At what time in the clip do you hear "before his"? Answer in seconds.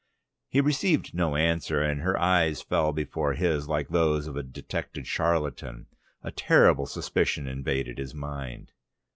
2.91-3.67